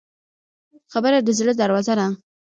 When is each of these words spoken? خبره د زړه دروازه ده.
خبره 0.93 1.17
د 1.21 1.29
زړه 1.39 1.53
دروازه 1.61 1.93
ده. 1.99 2.07